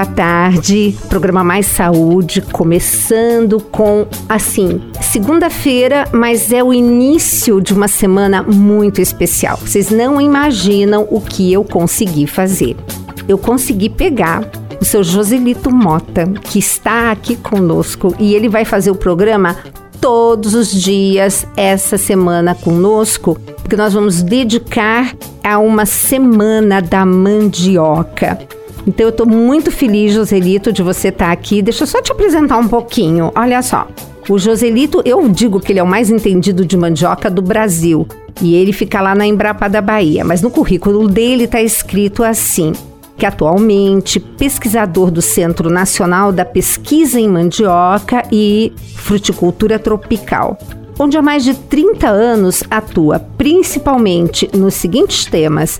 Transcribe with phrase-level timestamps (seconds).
[0.00, 0.96] boa tarde.
[1.10, 8.98] Programa Mais Saúde, começando com, assim, segunda-feira, mas é o início de uma semana muito
[9.02, 9.58] especial.
[9.58, 12.76] Vocês não imaginam o que eu consegui fazer.
[13.28, 14.48] Eu consegui pegar
[14.80, 19.54] o seu Joselito Mota, que está aqui conosco, e ele vai fazer o programa
[20.00, 25.14] todos os dias essa semana conosco, porque nós vamos dedicar
[25.44, 28.38] a uma semana da mandioca.
[28.86, 31.62] Então eu estou muito feliz, Joselito, de você estar tá aqui.
[31.62, 33.30] Deixa eu só te apresentar um pouquinho.
[33.34, 33.86] Olha só.
[34.28, 38.06] O Joselito, eu digo que ele é o mais entendido de mandioca do Brasil.
[38.40, 40.24] E ele fica lá na Embrapa da Bahia.
[40.24, 42.72] Mas no currículo dele está escrito assim:
[43.20, 50.58] que atualmente pesquisador do Centro Nacional da Pesquisa em Mandioca e Fruticultura Tropical,
[50.98, 55.78] onde há mais de 30 anos atua principalmente nos seguintes temas: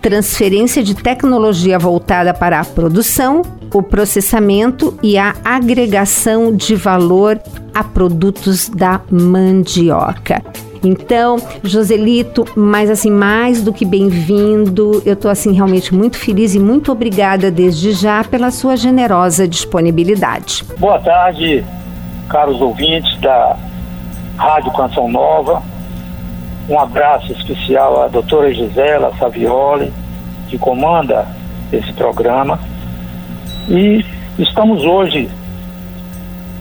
[0.00, 7.40] transferência de tecnologia voltada para a produção, o processamento e a agregação de valor
[7.74, 10.42] a produtos da mandioca.
[10.82, 15.02] Então, Joselito, mas assim, mais do que bem-vindo.
[15.04, 20.64] Eu estou assim realmente muito feliz e muito obrigada desde já pela sua generosa disponibilidade.
[20.78, 21.64] Boa tarde,
[22.30, 23.58] caros ouvintes da
[24.36, 25.62] Rádio Canção Nova.
[26.68, 29.92] Um abraço especial à doutora Gisela Savioli,
[30.48, 31.26] que comanda
[31.72, 32.58] esse programa.
[33.68, 34.04] E
[34.38, 35.28] estamos hoje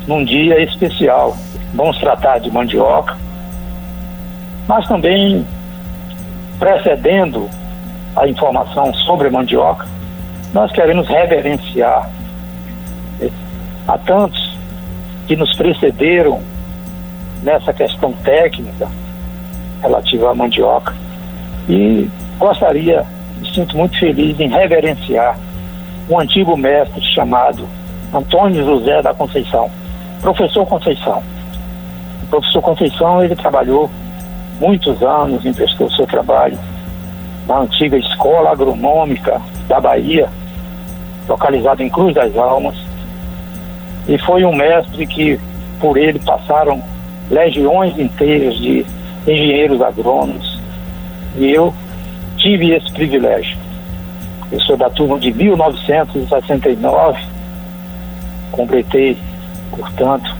[0.08, 1.38] num dia especial.
[1.73, 3.16] Vamos tratar de mandioca
[4.69, 5.44] mas também
[6.59, 7.50] precedendo
[8.16, 9.88] a informação sobre mandioca,
[10.53, 12.08] nós queremos reverenciar
[13.88, 14.56] a tantos
[15.28, 16.44] que nos precederam
[17.41, 18.88] nessa questão técnica
[19.81, 20.94] relativa à mandioca
[21.67, 23.05] e gostaria,
[23.38, 25.38] me sinto muito feliz em reverenciar
[26.09, 27.67] um antigo mestre chamado
[28.13, 29.69] Antônio José da Conceição,
[30.22, 31.22] professor Conceição.
[32.23, 33.89] O professor Conceição ele trabalhou
[34.59, 36.57] muitos anos emprestou seu trabalho
[37.47, 40.28] na antiga Escola Agronômica da Bahia,
[41.28, 42.75] localizada em Cruz das Almas,
[44.07, 45.39] e foi um mestre que
[45.79, 46.81] por ele passaram
[47.29, 48.85] legiões inteiras de
[49.29, 50.59] engenheiros agrônomos,
[51.38, 51.73] e eu
[52.38, 53.57] tive esse privilégio.
[54.51, 57.23] Eu sou da turma de 1969,
[58.51, 59.16] completei,
[59.72, 60.35] portanto,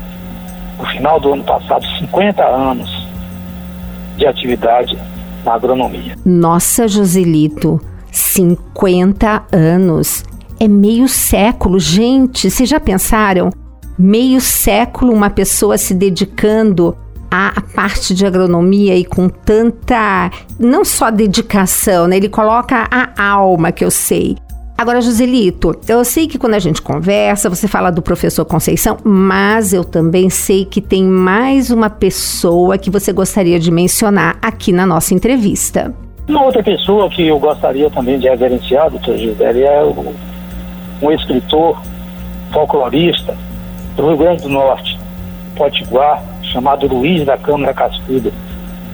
[0.78, 3.08] no final do ano passado, 50 anos
[4.18, 4.98] de atividade
[5.46, 6.16] na agronomia.
[6.26, 7.80] Nossa, Joselito,
[8.12, 10.24] 50 anos.
[10.60, 12.50] É meio século, gente.
[12.50, 13.50] Vocês já pensaram?
[13.98, 16.98] Meio século uma pessoa se dedicando
[17.32, 22.18] à parte de agronomia e com tanta, não só dedicação, né?
[22.18, 24.36] Ele coloca a alma, que eu sei.
[24.80, 29.74] Agora, Joselito, eu sei que quando a gente conversa, você fala do professor Conceição, mas
[29.74, 34.86] eu também sei que tem mais uma pessoa que você gostaria de mencionar aqui na
[34.86, 35.94] nossa entrevista.
[36.30, 39.84] Uma outra pessoa que eu gostaria também de reverenciar, doutor Gisele, é
[41.02, 41.82] um escritor
[42.54, 43.36] folclorista
[43.98, 44.98] do Rio Grande do Norte,
[45.58, 48.32] Potiguar, chamado Luiz da Câmara Cascuda.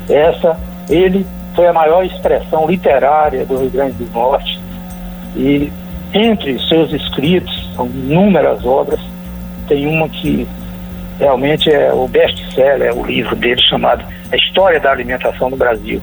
[0.10, 4.60] Essa, ele foi a maior expressão literária do Rio Grande do Norte
[5.36, 5.72] e
[6.14, 9.00] entre seus escritos, são inúmeras obras,
[9.68, 10.48] tem uma que
[11.20, 16.02] realmente é o best-seller, o livro dele chamado A História da Alimentação no Brasil,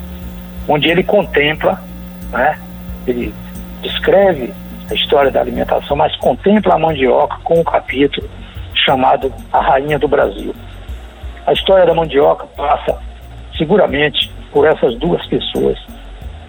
[0.68, 1.82] onde ele contempla,
[2.30, 2.58] né,
[3.06, 3.32] ele
[3.82, 4.52] descreve
[4.90, 8.28] a história da alimentação, mas contempla a mandioca com um capítulo
[8.74, 10.54] chamado A Rainha do Brasil.
[11.46, 12.98] A história da mandioca passa
[13.56, 15.78] seguramente por essas duas pessoas,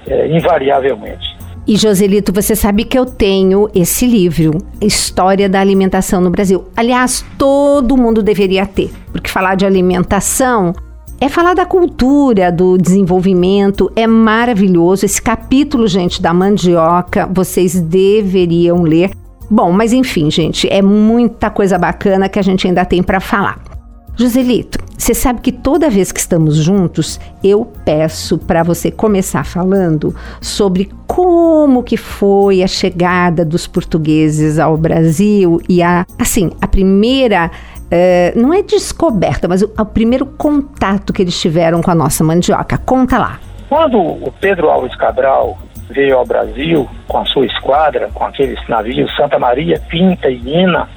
[0.07, 1.33] é, invariavelmente.
[1.65, 6.65] E Joselito, você sabe que eu tenho esse livro, História da Alimentação no Brasil.
[6.75, 10.73] Aliás, todo mundo deveria ter, porque falar de alimentação
[11.21, 15.05] é falar da cultura, do desenvolvimento, é maravilhoso.
[15.05, 19.11] Esse capítulo, gente, da mandioca, vocês deveriam ler.
[19.49, 23.72] Bom, mas enfim, gente, é muita coisa bacana que a gente ainda tem para falar.
[24.15, 30.15] Joselito, você sabe que toda vez que estamos juntos, eu peço para você começar falando
[30.39, 37.49] sobre como que foi a chegada dos portugueses ao Brasil e a, assim, a primeira
[37.83, 42.23] Uh, não é descoberta, mas o, o, primeiro contato que eles tiveram com a nossa
[42.23, 42.75] mandioca.
[42.79, 43.39] Conta lá.
[43.69, 45.59] Quando o Pedro Alves Cabral
[45.91, 50.89] veio ao Brasil com a sua esquadra, com aqueles navios Santa Maria, Pinta e Nina,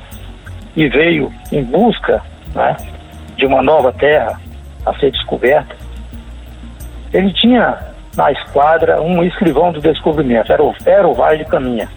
[0.74, 2.22] e veio em busca
[2.54, 2.76] né,
[3.36, 4.40] de uma nova terra
[4.84, 5.74] a ser descoberta,
[7.12, 7.78] ele tinha
[8.16, 11.88] na esquadra um escrivão do descobrimento, era o, era Vale de Caminha.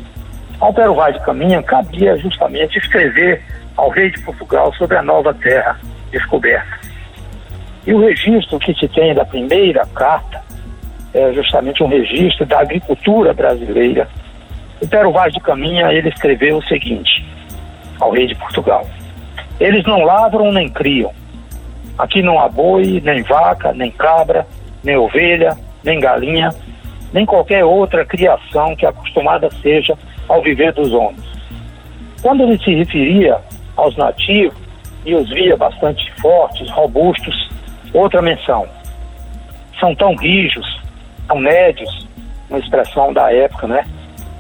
[0.60, 3.42] Ao Pero Vaz de Caminha cabia justamente escrever
[3.78, 5.80] ao rei de Portugal sobre a nova terra
[6.12, 6.80] descoberta.
[7.88, 10.42] E o registro que se tem da primeira carta
[11.14, 14.08] é justamente um registro da agricultura brasileira.
[14.82, 17.26] O Pero Vaz de Caminha, ele escreveu o seguinte
[18.00, 18.86] ao rei de Portugal.
[19.62, 21.14] Eles não lavram nem criam.
[22.00, 24.48] Aqui não há boi, nem vaca, nem cabra,
[24.82, 26.50] nem ovelha, nem galinha,
[27.12, 29.98] nem qualquer outra criação que acostumada seja
[30.30, 31.28] ao viver dos homens.
[32.22, 33.38] Quando ele se referia
[33.76, 34.58] aos nativos
[35.06, 37.50] e os via bastante fortes, robustos,
[37.94, 38.66] outra menção.
[39.78, 40.82] São tão rijos,
[41.28, 42.08] tão médios,
[42.50, 43.86] uma expressão da época, né?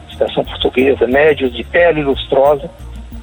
[0.10, 2.70] Expressão portuguesa, médios de pele lustrosa,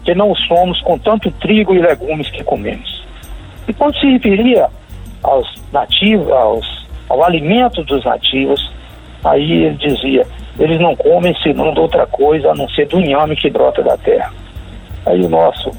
[0.05, 2.95] que não somos com tanto trigo e legumes que comemos.
[3.68, 4.68] E quando se referia
[5.22, 8.72] aos nativos, aos, ao alimento dos nativos,
[9.24, 10.26] aí ele dizia,
[10.58, 13.96] eles não comem senão de outra coisa a não ser do inhame que brota da
[13.96, 14.32] terra.
[15.04, 15.70] Aí o nosso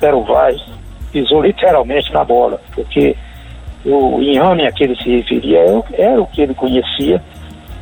[0.00, 0.60] Pero Vaz
[1.12, 3.16] pisou literalmente na bola, porque
[3.84, 5.60] o inhame a que ele se referia
[5.92, 7.22] era o que ele conhecia,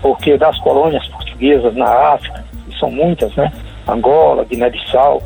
[0.02, 3.50] porque das colônias portuguesas na África, e são muitas, né?
[3.88, 5.22] Angola, Guiné-Bissau,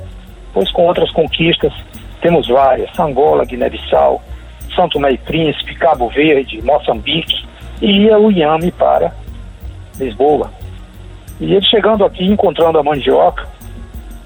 [0.53, 1.73] pois com outras conquistas
[2.21, 4.23] temos várias, Angola, Guiné-Bissau,
[4.77, 7.45] Santo Tomé e Príncipe, Cabo Verde, Moçambique,
[7.83, 9.13] e ia o Inhame para
[9.99, 10.53] Lisboa.
[11.41, 13.47] E ele chegando aqui, encontrando a mandioca,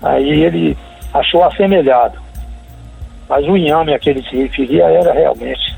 [0.02, 0.76] aí ele
[1.12, 2.18] achou assemelhado.
[3.28, 5.76] Mas o inhame a que ele se referia era realmente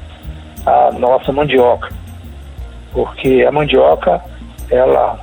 [0.65, 1.91] a nossa mandioca.
[2.93, 4.23] Porque a mandioca,
[4.71, 5.21] ela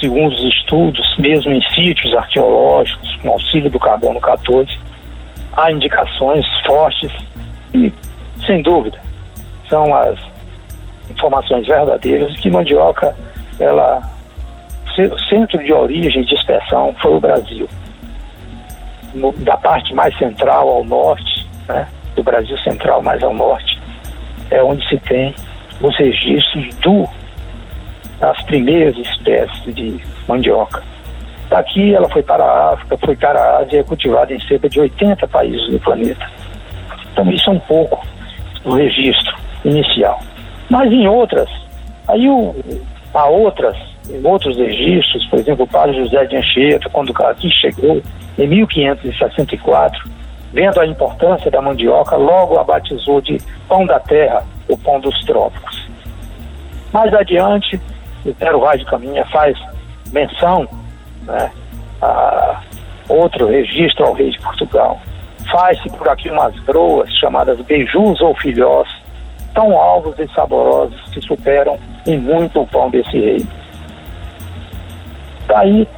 [0.00, 4.78] segundo os estudos, mesmo em sítios arqueológicos, com auxílio do carbono 14,
[5.52, 7.12] há indicações fortes
[7.74, 7.92] e,
[8.46, 8.98] sem dúvida,
[9.68, 10.18] são as
[11.10, 13.14] informações verdadeiras de que mandioca,
[13.58, 14.00] ela,
[14.98, 17.68] o centro de origem e dispersão foi o Brasil.
[19.14, 23.80] No, da parte mais central ao norte, né, do Brasil central mais ao norte,
[24.50, 25.34] é onde se tem
[25.80, 27.08] os registros do
[28.20, 30.82] as primeiras espécies de mandioca.
[31.48, 34.78] Daqui ela foi para a África, foi para a Ásia é cultivada em cerca de
[34.78, 36.30] 80 países do planeta.
[37.12, 38.06] Então isso é um pouco
[38.62, 40.20] do registro inicial.
[40.68, 41.48] Mas em outras,
[42.08, 42.54] aí o,
[43.12, 43.76] há outras,
[44.08, 48.02] em outros registros, por exemplo, o padre José de Anchieta, quando aqui chegou
[48.38, 50.08] em 1564,
[50.52, 55.18] vendo a importância da mandioca, logo a batizou de pão da terra, o pão dos
[55.24, 55.88] trópicos.
[56.92, 57.80] Mais adiante,
[58.24, 59.56] o Pero Vaz de Caminha faz
[60.12, 60.68] menção
[61.24, 61.50] né,
[62.02, 62.60] a
[63.08, 65.00] outro registro ao rei de Portugal.
[65.50, 68.88] Faz-se por aqui umas broas chamadas beijus ou filhós,
[69.54, 73.46] tão alvos e saborosos que superam em muito o pão desse rei.
[75.46, 75.88] Daí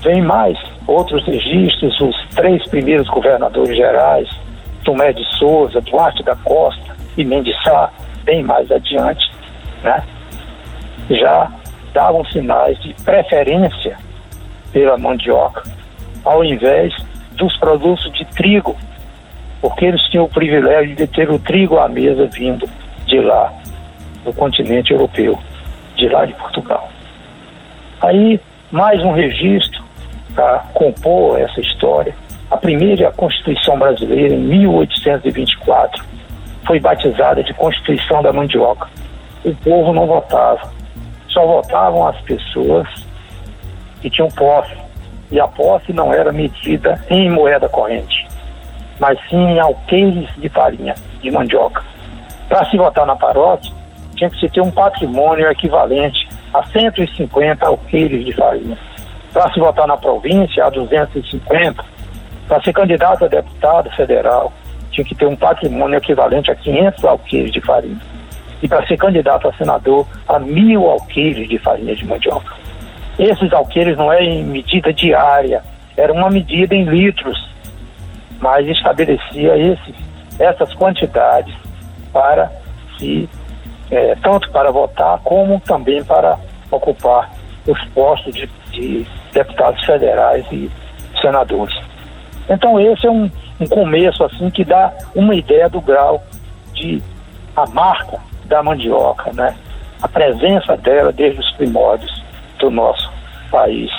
[0.00, 4.28] vem mais outros registros, os três primeiros governadores gerais,
[4.84, 7.90] Tomé de Souza, Duarte da Costa e Mendes Sá,
[8.24, 9.30] bem mais adiante,
[9.82, 10.02] né?
[11.10, 11.50] já
[11.92, 13.96] davam sinais de preferência
[14.72, 15.62] pela mandioca,
[16.24, 16.94] ao invés
[17.32, 18.76] dos produtos de trigo,
[19.60, 22.68] porque eles tinham o privilégio de ter o trigo à mesa vindo
[23.06, 23.52] de lá,
[24.24, 25.38] do continente europeu,
[25.96, 26.88] de lá de Portugal.
[28.00, 28.40] Aí,
[28.70, 29.82] mais um registro
[30.34, 32.14] para compor essa história.
[32.50, 36.04] A primeira Constituição brasileira, em 1824,
[36.66, 38.88] foi batizada de Constituição da Mandioca.
[39.44, 40.70] O povo não votava,
[41.28, 42.86] só votavam as pessoas
[44.00, 44.76] que tinham posse.
[45.30, 48.17] E a posse não era medida em moeda corrente,
[48.98, 51.82] mas sim alqueires de farinha, de mandioca.
[52.48, 53.72] Para se votar na paróquia,
[54.14, 58.76] tinha que se ter um patrimônio equivalente a 150 alqueires de farinha.
[59.32, 61.84] Para se votar na província, a 250.
[62.48, 64.52] Para ser candidato a deputado federal,
[64.90, 68.00] tinha que ter um patrimônio equivalente a 500 alqueires de farinha
[68.62, 72.54] e para ser candidato a senador a mil alqueires de farinha de mandioca.
[73.18, 75.62] Esses alqueires não é em medida diária,
[75.96, 77.48] era uma medida em litros,
[78.40, 79.94] mas estabelecia esse,
[80.38, 81.54] essas quantidades
[82.12, 82.50] para
[82.98, 83.28] se
[83.90, 86.38] é, tanto para votar como também para
[86.70, 87.30] ocupar
[87.66, 90.70] os postos de, de deputados federais e
[91.20, 91.74] senadores.
[92.48, 93.30] Então esse é um,
[93.60, 96.22] um começo assim que dá uma ideia do grau
[96.72, 97.02] de
[97.56, 99.54] a marca da mandioca, né?
[100.00, 102.22] A presença dela desde os primórdios
[102.58, 103.10] do nosso
[103.50, 103.90] país,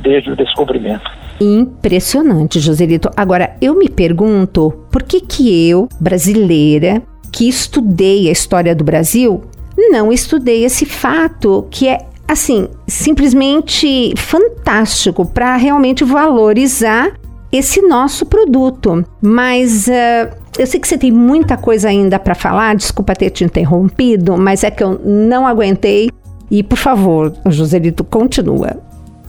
[0.00, 1.17] desde o descobrimento.
[1.40, 3.10] Impressionante, Joselito.
[3.16, 9.42] Agora, eu me pergunto por que que eu, brasileira, que estudei a história do Brasil,
[9.90, 17.12] não estudei esse fato que é assim, simplesmente fantástico para realmente valorizar
[17.50, 19.04] esse nosso produto.
[19.20, 23.44] Mas uh, eu sei que você tem muita coisa ainda para falar, desculpa ter te
[23.44, 26.10] interrompido, mas é que eu não aguentei.
[26.50, 28.87] E, por favor, Joselito, continua.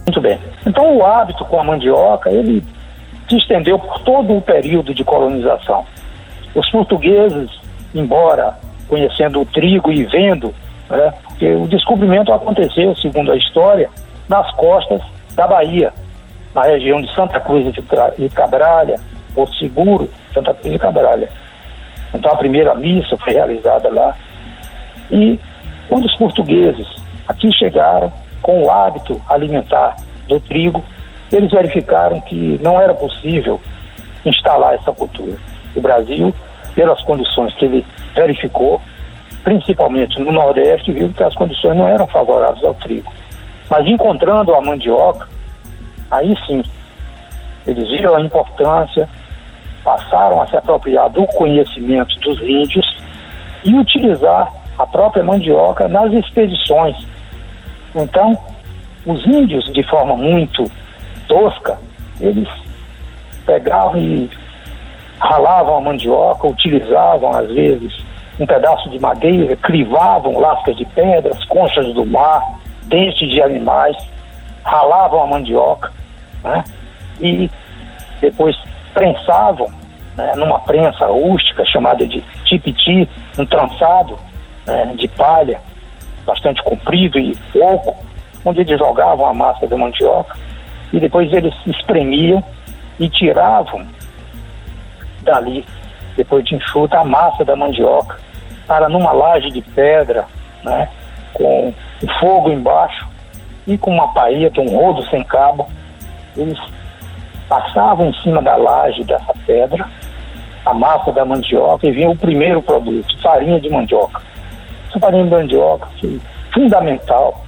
[0.09, 0.39] Muito bem.
[0.65, 2.63] Então, o hábito com a mandioca, ele
[3.29, 5.85] se estendeu por todo o período de colonização.
[6.55, 7.47] Os portugueses,
[7.93, 10.51] embora conhecendo o trigo e vendo,
[10.89, 11.13] né,
[11.61, 13.87] o descobrimento aconteceu, segundo a história,
[14.27, 14.99] nas costas
[15.35, 15.93] da Bahia,
[16.55, 18.95] na região de Santa Cruz de Cabralha,
[19.35, 21.29] Porto Seguro, Santa Cruz de Cabralha.
[22.15, 24.15] Então a primeira missa foi realizada lá.
[25.11, 25.39] E
[25.87, 26.87] quando os portugueses
[27.27, 28.11] aqui chegaram
[28.49, 29.95] com o hábito alimentar
[30.27, 30.83] do trigo,
[31.31, 33.61] eles verificaram que não era possível
[34.25, 35.37] instalar essa cultura.
[35.75, 36.33] O Brasil,
[36.73, 38.81] pelas condições que ele verificou,
[39.43, 43.13] principalmente no Nordeste, viu que as condições não eram favoráveis ao trigo.
[43.69, 45.27] Mas encontrando a mandioca,
[46.09, 46.63] aí sim,
[47.67, 49.07] eles viram a importância,
[49.83, 52.97] passaram a se apropriar do conhecimento dos índios
[53.63, 56.97] e utilizar a própria mandioca nas expedições.
[57.95, 58.37] Então,
[59.05, 60.69] os índios, de forma muito
[61.27, 61.77] tosca,
[62.19, 62.47] eles
[63.45, 64.29] pegavam e
[65.19, 67.93] ralavam a mandioca, utilizavam às vezes
[68.39, 72.41] um pedaço de madeira, crivavam lascas de pedras, conchas do mar,
[72.85, 73.97] dentes de animais,
[74.63, 75.91] ralavam a mandioca,
[76.43, 76.63] né?
[77.19, 77.49] E
[78.21, 78.55] depois
[78.93, 79.67] prensavam
[80.15, 84.17] né, numa prensa rústica chamada de tipiti, um trançado
[84.65, 85.59] né, de palha,
[86.29, 87.95] bastante comprido e oco,
[88.45, 90.37] onde eles jogavam a massa da mandioca
[90.93, 92.43] e depois eles espremiam
[92.99, 93.87] e tiravam
[95.23, 95.65] dali,
[96.15, 98.17] depois de enxuta, a massa da mandioca
[98.67, 100.27] para numa laje de pedra,
[100.63, 100.87] né,
[101.33, 101.73] com
[102.19, 103.07] fogo embaixo
[103.65, 105.67] e com uma paeta, um rodo sem cabo,
[106.37, 106.59] eles
[107.47, 109.89] passavam em cima da laje dessa pedra
[110.63, 114.28] a massa da mandioca e vinha o primeiro produto, farinha de mandioca.
[114.97, 116.07] Farinha de mandioca é
[116.53, 117.43] fundamental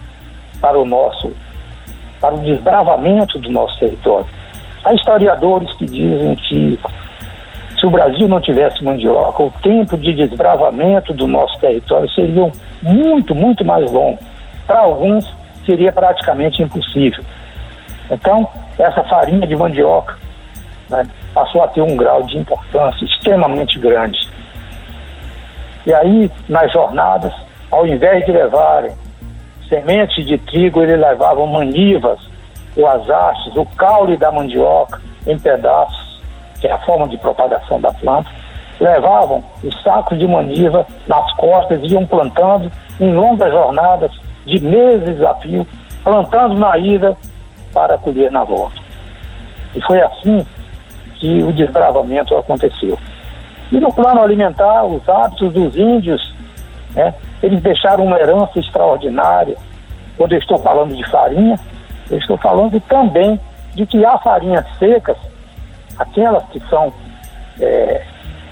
[0.60, 1.32] para o nosso,
[2.20, 4.28] para o desbravamento do nosso território.
[4.84, 6.80] Há historiadores que dizem que
[7.80, 13.34] se o Brasil não tivesse mandioca, o tempo de desbravamento do nosso território seria muito,
[13.34, 14.20] muito mais longo.
[14.68, 15.26] Para alguns,
[15.66, 17.24] seria praticamente impossível.
[18.10, 20.16] Então, essa farinha de mandioca
[20.90, 24.20] né, passou a ter um grau de importância extremamente grande.
[25.86, 27.34] E aí, nas jornadas,
[27.72, 28.92] ao invés de levarem
[29.68, 32.20] sementes de trigo, eles levavam manivas,
[32.76, 36.22] o azastes, o caule da mandioca em pedaços,
[36.60, 38.30] que é a forma de propagação da planta,
[38.80, 44.12] levavam os sacos de maniva nas costas, iam plantando em longas jornadas
[44.46, 45.66] de meses a fio,
[46.04, 47.16] plantando na ida
[47.74, 48.82] para colher na volta.
[49.76, 50.46] E foi assim
[51.16, 52.98] que o desbravamento aconteceu.
[53.72, 56.34] E no plano alimentar, os hábitos dos índios,
[56.94, 59.56] né, eles deixaram uma herança extraordinária.
[60.18, 61.58] Quando eu estou falando de farinha,
[62.10, 63.40] eu estou falando também
[63.74, 65.18] de que há farinhas secas,
[65.98, 66.92] aquelas que são
[67.60, 68.04] é,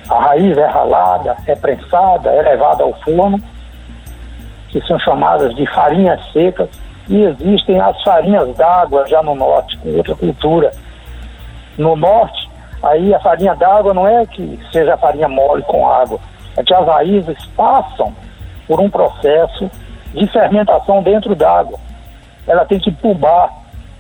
[0.10, 3.40] a raiz é ralada, é prensada, é levada ao forno,
[4.70, 6.70] que são chamadas de farinhas secas,
[7.08, 10.72] e existem as farinhas d'água já no norte, com outra cultura.
[11.78, 12.39] No norte,
[12.82, 16.20] aí a farinha d'água não é que seja farinha mole com água,
[16.58, 18.14] é que as raízes passam
[18.68, 19.70] por um processo
[20.14, 21.78] de fermentação dentro d'água.
[22.48, 23.52] Ela tem que pubar,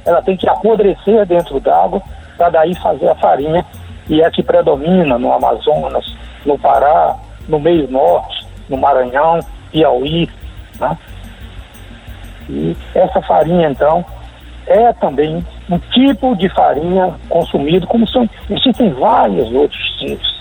[0.05, 2.01] ela tem que apodrecer dentro d'água
[2.38, 3.65] para daí fazer a farinha
[4.07, 7.15] e é que predomina no Amazonas, no Pará,
[7.48, 9.39] no meio norte, no Maranhão,
[9.71, 10.29] Piauí,
[10.79, 10.98] né?
[12.50, 14.03] E essa farinha, então,
[14.69, 20.39] é também um tipo de farinha consumido, como são, existem vários outros tipos.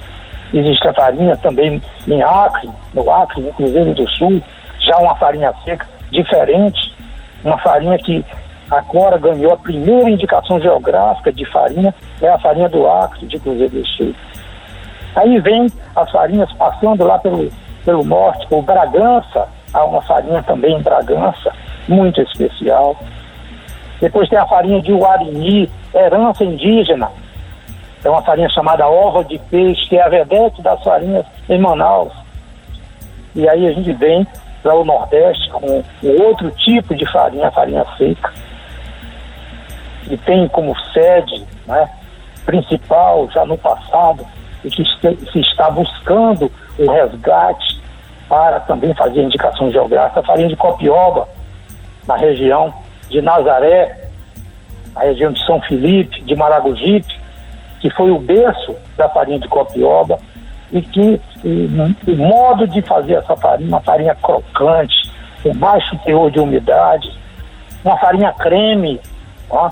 [0.52, 4.42] Existe a farinha também em Acre, no Acre, no Cruzeiro do Sul,
[4.80, 6.94] já uma farinha seca diferente,
[7.44, 8.24] uma farinha que
[8.70, 13.72] agora ganhou a primeira indicação geográfica de farinha, é a farinha do Acre, de Cruzeiro
[13.72, 14.14] do Sul.
[15.16, 15.66] Aí vem
[15.96, 17.50] as farinhas passando lá pelo,
[17.84, 21.52] pelo norte, por Bragança, há uma farinha também em Bragança,
[21.86, 22.96] muito especial.
[24.00, 27.10] Depois tem a farinha de Uarini, herança indígena.
[28.04, 32.12] É uma farinha chamada ova de peixe, que é a vedete das farinhas em Manaus.
[33.34, 34.26] E aí a gente vem
[34.62, 38.32] para o Nordeste com outro tipo de farinha, a farinha seca.
[40.08, 41.88] E tem como sede né,
[42.46, 44.24] principal, já no passado,
[44.64, 44.84] e que
[45.32, 47.80] se está buscando o resgate
[48.28, 51.28] para também fazer indicação geográfica, a farinha de copioba,
[52.06, 52.72] na região
[53.08, 54.08] de Nazaré,
[54.94, 57.18] a região de São Felipe, de Maragogipe,
[57.80, 60.18] que foi o berço da farinha de copioba
[60.72, 61.20] e que
[62.06, 65.10] o modo de fazer essa farinha, uma farinha crocante,
[65.42, 67.10] com baixo teor de umidade,
[67.84, 69.00] uma farinha creme,
[69.48, 69.70] ó,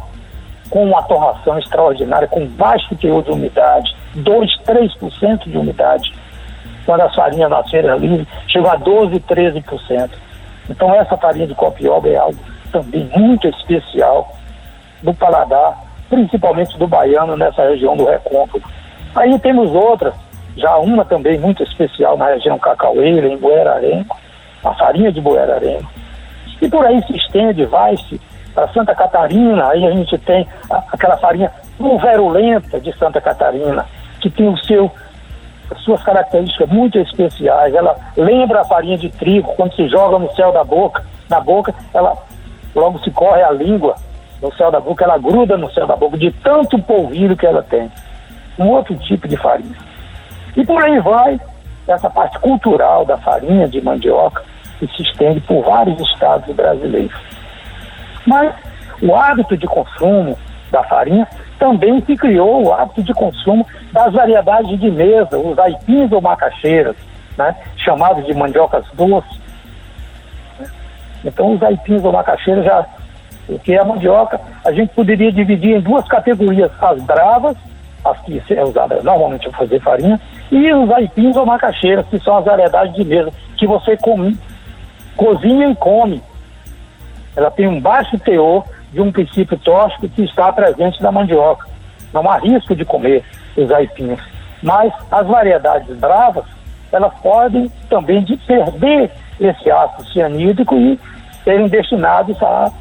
[0.71, 6.15] com uma torração extraordinária, com baixo teor de umidade, 2, 3% de umidade.
[6.85, 10.11] Quando as farinhas na feira livre chegam a 12, 13%.
[10.71, 14.33] Então essa farinha de copioba é algo também muito especial
[15.03, 18.65] do paladar, principalmente do baiano nessa região do Recôncavo.
[19.15, 20.15] Aí temos outras,
[20.57, 24.17] já uma também muito especial na região cacaueira, em Buerarengo,
[24.65, 25.89] a farinha de Buerarengo.
[26.61, 28.21] E por aí se estende, vai-se
[28.55, 33.85] para Santa Catarina, aí a gente tem a, aquela farinha pulverulenta de Santa Catarina,
[34.21, 34.91] que tem o seu
[35.79, 37.75] suas características muito especiais.
[37.75, 41.75] Ela lembra a farinha de trigo, quando se joga no céu da boca, na boca,
[41.93, 42.17] ela
[42.77, 43.97] logo se corre a língua
[44.41, 47.63] no céu da boca, ela gruda no céu da boca, de tanto polvilho que ela
[47.63, 47.91] tem.
[48.59, 49.77] Um outro tipo de farinha.
[50.57, 51.41] E por aí vai
[51.89, 54.43] essa parte cultural da farinha de mandioca,
[54.79, 57.17] que se estende por vários estados brasileiros.
[58.27, 58.55] Mas
[59.03, 60.37] o hábito de consumo
[60.71, 61.27] da farinha
[61.59, 66.97] também se criou o hábito de consumo das variedades de mesa, os aipins ou macaxeiras,
[67.39, 69.36] né, chamados de mandiocas doces.
[71.27, 72.87] Então, os aipins ou macaxeiras já.
[73.47, 77.57] Porque a mandioca a gente poderia dividir em duas categorias: as bravas,
[78.05, 82.37] as que é usada normalmente para fazer farinha, e os aipins ou macaxeiras, que são
[82.37, 84.37] as variedades de mesa, que você come,
[85.17, 86.23] cozinha e come.
[87.37, 91.69] Ela tem um baixo teor de um princípio tóxico que está presente na mandioca.
[92.13, 93.23] Não há risco de comer
[93.57, 94.19] os aipins.
[94.63, 96.45] Mas as variedades bravas,
[96.91, 100.99] elas podem também de perder esse ácido cianídrico e
[101.45, 102.73] serem destinados à,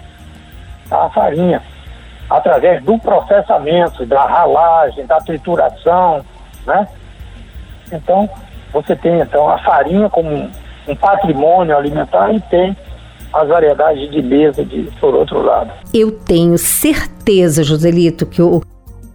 [0.91, 1.61] à farinha,
[2.29, 6.25] através do processamento, da ralagem, da trituração,
[6.65, 6.87] né?
[7.91, 8.29] Então,
[8.73, 10.29] você tem então a farinha como
[10.87, 12.75] um, patrimônio alimentar e tem
[13.31, 15.71] as variedades de mesa de, por outro lado.
[15.93, 18.61] Eu tenho certeza, Joselito, que o,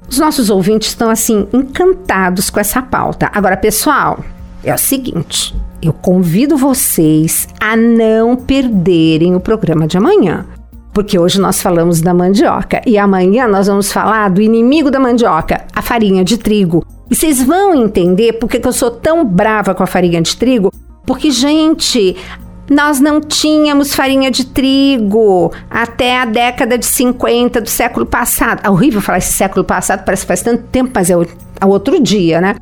[0.09, 3.31] os nossos ouvintes estão assim encantados com essa pauta.
[3.35, 4.19] Agora, pessoal,
[4.64, 10.47] é o seguinte, eu convido vocês a não perderem o programa de amanhã.
[10.93, 15.64] Porque hoje nós falamos da mandioca e amanhã nós vamos falar do inimigo da mandioca,
[15.75, 16.85] a farinha de trigo.
[17.11, 20.73] E vocês vão entender por que eu sou tão brava com a farinha de trigo.
[21.07, 22.16] Porque, gente,
[22.69, 28.61] nós não tínhamos farinha de trigo até a década de 50 do século passado.
[28.64, 31.66] É horrível falar esse século passado, parece que faz tanto tempo, mas é o, é
[31.66, 32.55] outro dia, né?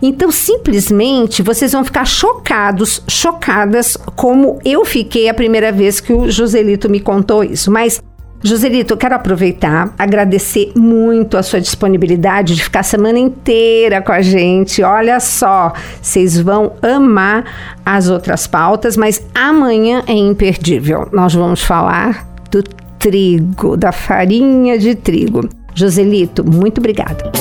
[0.00, 6.30] Então, simplesmente, vocês vão ficar chocados, chocadas, como eu fiquei a primeira vez que o
[6.30, 7.70] Joselito me contou isso.
[7.70, 8.00] Mas
[8.40, 14.12] Joselito, eu quero aproveitar, agradecer muito a sua disponibilidade de ficar a semana inteira com
[14.12, 14.80] a gente.
[14.80, 21.08] Olha só, vocês vão amar as outras pautas, mas amanhã é imperdível.
[21.12, 22.62] Nós vamos falar do
[22.98, 25.48] trigo, da farinha de trigo.
[25.74, 27.32] Joselito, muito obrigada.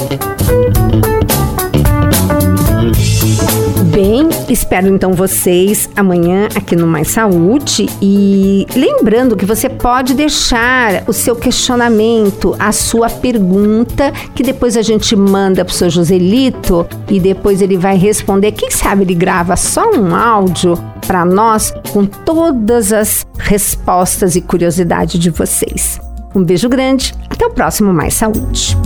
[4.53, 11.13] Espero então vocês amanhã aqui no Mais Saúde e lembrando que você pode deixar o
[11.13, 17.62] seu questionamento, a sua pergunta, que depois a gente manda pro seu Joselito e depois
[17.62, 18.51] ele vai responder.
[18.51, 25.17] Quem sabe ele grava só um áudio para nós com todas as respostas e curiosidade
[25.17, 25.99] de vocês.
[26.36, 28.77] Um beijo grande, até o próximo Mais Saúde.